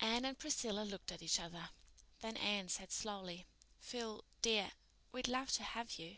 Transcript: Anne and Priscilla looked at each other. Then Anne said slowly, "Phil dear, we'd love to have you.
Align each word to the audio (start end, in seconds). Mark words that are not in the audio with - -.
Anne 0.00 0.24
and 0.24 0.36
Priscilla 0.36 0.80
looked 0.82 1.12
at 1.12 1.22
each 1.22 1.38
other. 1.38 1.70
Then 2.22 2.36
Anne 2.38 2.68
said 2.70 2.90
slowly, 2.90 3.46
"Phil 3.78 4.24
dear, 4.42 4.72
we'd 5.12 5.28
love 5.28 5.52
to 5.52 5.62
have 5.62 5.96
you. 5.96 6.16